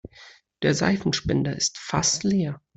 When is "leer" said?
2.23-2.59